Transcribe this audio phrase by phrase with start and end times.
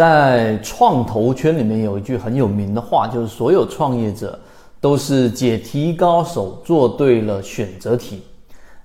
[0.00, 4.40] 在创投圈里面有一句很有名的话，就是所有创业者
[4.80, 8.22] 都是解题高手，做对了选择题。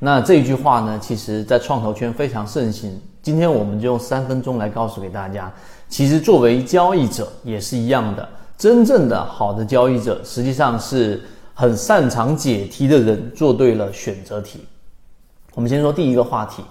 [0.00, 3.00] 那这句话呢，其实在创投圈非常盛行。
[3.22, 5.52] 今天我们就用三分钟来告诉给大家，
[5.88, 8.28] 其实作为交易者也是一样的。
[8.58, 11.22] 真正的好的交易者，实际上是
[11.54, 14.66] 很擅长解题的人，做对了选择题。
[15.54, 16.64] 我们先说第一个话题，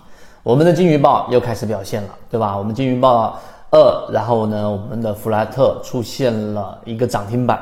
[0.43, 2.57] 我们的金鱼报又开始表现了，对吧？
[2.57, 3.39] 我们金鱼报。
[3.73, 7.59] 二，然后呢，我们的弗莱特出现了一个涨停板，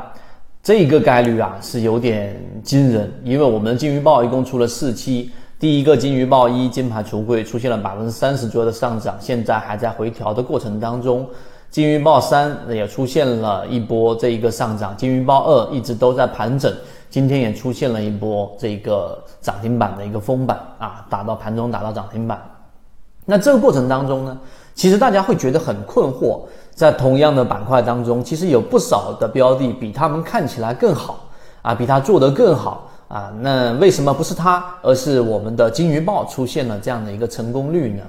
[0.62, 11.26] 这个概率啊是有点惊人，因为我们的金鱼报一共出了四期，第一个金鱼报一金牌橱柜出现了百分之三十左右的上涨，现在还在回调的过程当中，
[11.70, 16.74] 金鱼报三也出现了一波这一个上涨，金鱼报二一直都在盘整，
[17.10, 22.38] 今天也出现了一波这个涨停板的一个封板啊，打到盘中打到涨停板，
[23.26, 24.38] 那这个过程当中呢？
[24.74, 26.40] 其实大家会觉得很困惑，
[26.74, 31.26] 在同样的板块当中，其实有不少的标的比他们看起来更好
[31.62, 33.32] 啊，比他做得更好啊。
[33.42, 38.04] 那为什么不是他，而是我们的金鱼报出现了这样的一个成功率呢？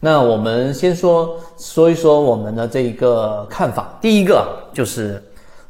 [0.00, 3.88] 那我们先说说一说我们的这一个看法。
[4.00, 5.22] 第一个就是，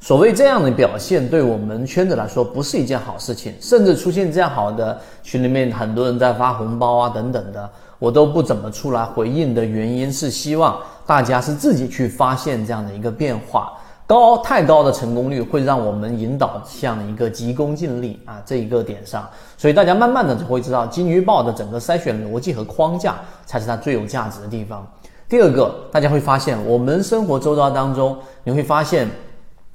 [0.05, 7.71] 所谓这样的表现，对我们圈子来说不是一件好事情，甚至出现这样好的群里面很多人在发红包啊等等的。
[7.99, 13.73] 我都不怎么出来回应的原因是，希望大家是自己去发现这样的一个变化。
[14.07, 24.87] 高太高的成功率会让我们引导向一个急功近利啊这一个点上，所以大家慢慢的就会知道金鱼报的整个筛选逻辑和框架才是它最有价值的地方。
[25.31, 29.09] 第二个，大家会发现我们生活周遭当中，你会发现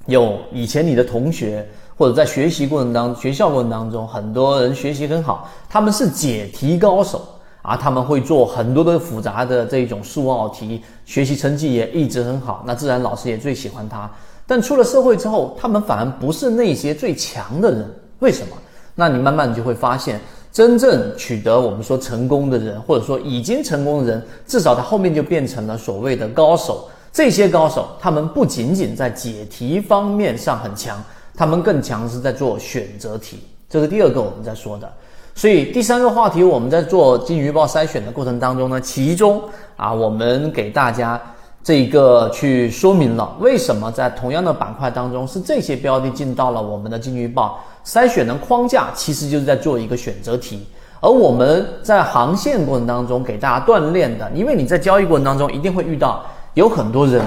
[0.06, 7.22] 有以前你的同学或者在学习过程当学校过程当中，很多人学习很好，他们是解题高手。
[7.62, 14.10] 啊，他们会做很多的复杂的这种数奥题，学习成绩也一直很好，那自然老师也最喜欢他。
[14.46, 17.86] 但出了社会之后，他们反而不是那些最强的人，
[18.20, 18.56] 为什么？
[18.94, 20.18] 那你慢慢就会发现，
[20.50, 26.88] 真正取得我们说成功的人，或者说已经成功的人，至少他后面就变成了所谓的高手。
[27.12, 30.96] 这些高手，他们不仅仅在解题方面上很强，
[31.34, 33.40] 他们更强是在做选择题。
[33.68, 34.90] 这是第二个我们在说的。
[35.34, 39.42] 所以第三个话题，我们在做金鱼报筛选的过程当中呢，其中
[39.76, 41.20] 啊，我们给大家
[41.62, 50.66] 这个去说明了为什么在同样的板块当中是这些标的进到了我们的金鱼报筛选的框架，其实就是在做一个选择题。
[51.00, 56.22] 而我们在航线过程当中给大家锻炼的，因为你在交易过程当中一定会遇到
[56.54, 57.24] 有很多人，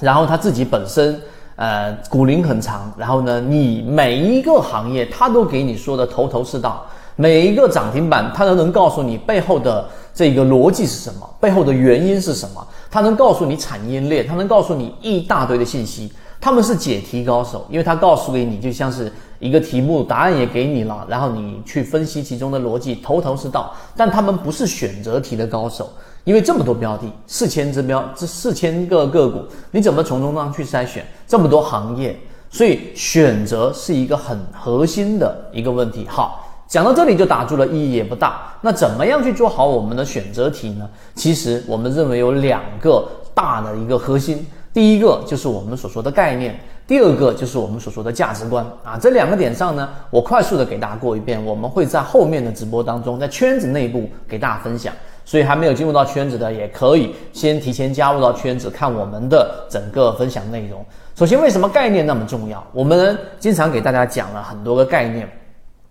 [0.00, 1.20] 然后他自己本身
[1.56, 6.84] 呃股龄很长，然后呢，你每一个行业他都给你说的头头是道。
[7.16, 12.66] 每一个涨停板，他都能告诉你背后的这个逻辑是什么，背后的原因是什么。
[12.90, 16.12] 他能告诉你产业链，他能告诉你一大堆的信息。
[16.40, 23.74] 他们是解题高手，因为他告诉给你就像是一个题目，答案也给你了，然后你去分析其中的逻辑，头头是道。
[23.96, 25.90] 但他们不是选择题的高手，
[26.24, 32.18] 因为这么多标的，四千只标，这四千个个股，你怎么从中当去筛选这么多行业？
[32.50, 36.06] 所以选择是一个很核心的一个问题。
[36.08, 36.40] 好。
[36.66, 38.50] 讲到这里就打住了，意义也不大。
[38.62, 40.88] 那怎么样去做好我们的选择题呢？
[41.14, 48.98] 其实我们认为有两个大的一个核心，第一个就是我们所说的概念，第二个就是我们所说的价值观啊。
[49.00, 54.92] 这两个点上呢，我快速的给大家过一遍，我们会在后面的直播当中，在圈子内部给大家分享。
[55.26, 60.84] 所以还没有进入到圈子的，也可以先提前加入到圈子，看我们的整个分享内容。
[61.16, 62.62] 首先，为什么概念那么重要？
[62.74, 65.26] 我们经常给大家讲了很多个概念。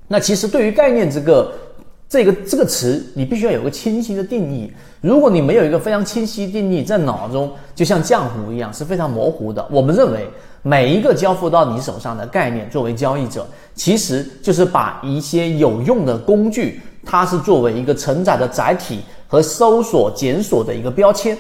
[0.08, 1.52] 那其实对于概念这个
[2.08, 4.72] 这个这个词，你必须要有个清晰的定义。
[5.02, 9.68] 如果你没有一个非常清晰定义，在脑中就像浆糊一样，是非常模糊的。
[9.72, 10.28] 我们认为
[10.66, 21.38] 每一个交付到你手上的概念，作为交易者，其实就是把一些有用的工具，它是作为一个承载的载体和搜索检索的一个标签，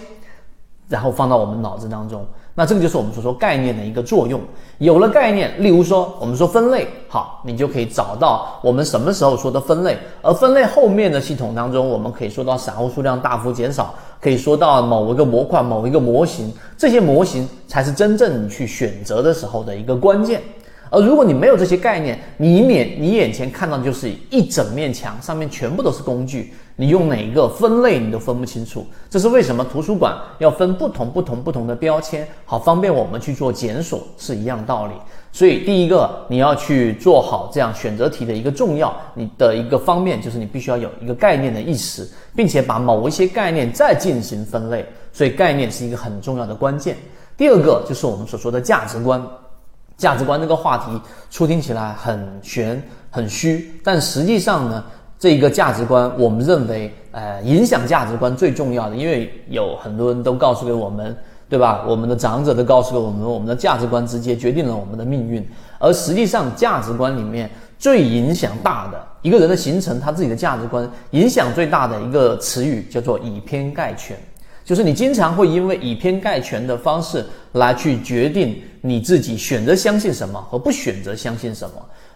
[0.89, 2.27] 然后放到我们脑子当中。
[2.55, 4.39] 那这个就是我们所说概念的一个作用。
[4.77, 9.97] 有了概念，例如说我们说分类，好，你就可以找到我们什么时候说的分类。
[10.21, 20.41] 而分类后面的系统当中，我们可以说到散户数量大幅减少，可以说到某一个模块、某一个模型，这些模型才是真正你去选择的时候的一个关键。
[20.91, 26.53] 而如果你没有这些概念，你眼你眼前看到的就是一整面墙，上面全部都是工具。
[26.75, 34.93] 你用哪个分类你都分不清楚，这是为什么图书馆要分不同不同不同的标签，好方便我们去做检索，是一样道理。
[35.31, 44.85] 所以第一个你要去做好这样选择题的一个重要，你的一个方面就是你必须要有一个概念的意识，并且把某一些概念再进行分类。
[45.11, 46.97] 所以概念是一个很重要的关键。
[47.37, 49.23] 第二个就是我们所说的价值观。
[49.95, 50.99] 价值观这个话题
[51.29, 52.81] 初听起来很玄
[53.11, 54.83] 很虚，但实际上呢，
[55.23, 61.15] 这一个价值观我们认为，呃，影响价值观最重要的，因为有很多人都告诉给我们，
[61.47, 61.85] 对吧？
[61.87, 65.41] 我们的长者都告诉给我们，我们的价值观直接决定了我们的命运。
[65.79, 67.49] 而实际上，价值观里面
[67.79, 74.17] 最影响大的一个人的形成，他自己的价值观影响最大的一个词语叫做以偏概全。
[74.65, 81.75] 就是你经常会因为以偏概全的方式来去决定你自己选择相信什么和不选择相信什么。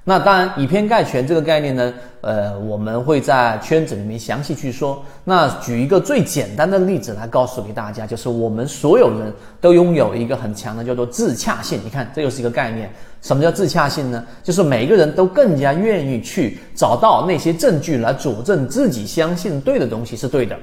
[0.10, 5.04] 那当然，以偏概全这个概念呢，呃，我们会在圈子里面详细去说。
[5.26, 11.82] 那举一个最简单的例子来告诉给大家，就是我们所有人都拥有一个很强的叫做自洽性。
[11.84, 12.90] 你看，这又是一个概念。
[13.22, 14.24] 什么叫自洽性呢？
[14.42, 20.56] 就是每个人都更加愿意去找到那些证据来佐证自己相信对的东西是对的。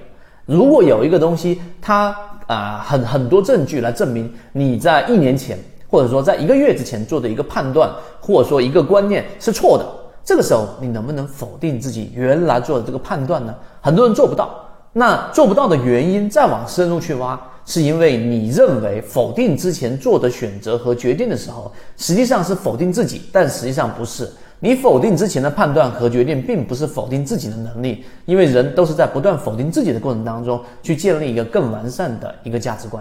[0.47, 5.59] 如果有一个东西，它啊很很多证据来证明你在一年前，
[5.95, 7.89] 或者说在一个月之前做的一个判断，
[8.21, 9.87] 或者说一个观念是错的，
[10.25, 13.55] 这个时候你能不能否定自己原来做的这个判断呢？
[13.81, 14.61] 很多人做不到。
[14.93, 24.29] 那做不到的原因，再往深入去挖，是因为你认为否定之前做的选择和决定的时候，实际上是否定自己，但实际上不是。
[24.59, 33.01] 你否定之前的判断和决定，并不是否定自己的能力，因为人都是在不断否定自己的过程当中，去建立一个更完善的一个价值观。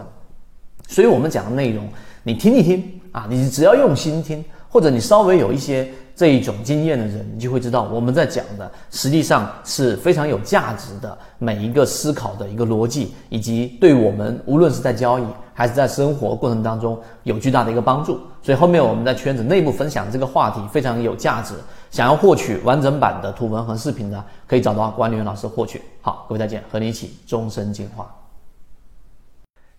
[0.86, 1.88] 所以，我们讲的内容，
[2.24, 5.88] 你听一听啊，你只要用心听，或者你稍微有一些。
[6.16, 15.24] 这一种经验的人，你就会知道我们在讲的实际上是非常有价值的每一个思考的一个逻辑，以及对我们无论是在交易
[15.56, 18.20] 还是在生活过程当中有巨大的一个帮助。
[18.44, 21.56] 所以后面我们在圈子内部分享这个话题非常有价值。
[21.90, 25.82] 想要获取完整版的图文和视频的，可以找到管理员老师获取。
[26.00, 28.23] 好，各位再见，和你一起终身进化。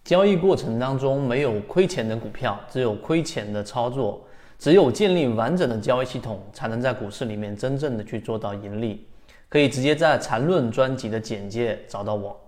[0.05, 4.23] 交易过程当中没有亏钱的股票，只有亏钱的操作。
[4.59, 9.07] 只有建立完整的交易系统，才能在股市里面真正的去做到盈利。
[9.49, 12.39] 可以直接在缠论专辑的简介找到我。